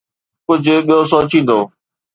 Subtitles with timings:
[0.45, 1.59] ڪجهه ٻيو سوچيندو